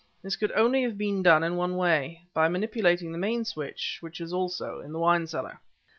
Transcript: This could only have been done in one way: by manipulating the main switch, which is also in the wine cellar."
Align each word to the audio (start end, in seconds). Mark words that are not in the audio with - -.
This 0.23 0.35
could 0.35 0.51
only 0.53 0.81
have 0.81 0.97
been 0.97 1.21
done 1.21 1.43
in 1.43 1.57
one 1.57 1.77
way: 1.77 2.23
by 2.33 2.47
manipulating 2.47 3.11
the 3.11 3.19
main 3.19 3.45
switch, 3.45 3.97
which 4.01 4.19
is 4.19 4.33
also 4.33 4.79
in 4.79 4.93
the 4.93 4.99
wine 4.99 5.27
cellar." 5.27 5.59